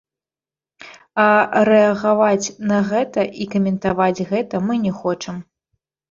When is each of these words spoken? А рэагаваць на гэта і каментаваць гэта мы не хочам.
А 1.23 1.25
рэагаваць 1.69 2.47
на 2.71 2.79
гэта 2.91 3.25
і 3.45 3.47
каментаваць 3.51 4.25
гэта 4.31 4.61
мы 4.71 4.79
не 4.87 4.93
хочам. 5.03 5.35